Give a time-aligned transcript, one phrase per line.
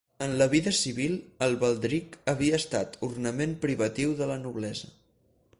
[0.27, 1.13] En la vida civil
[1.49, 4.95] el baldric havia estat ornament privatiu de la noblesa.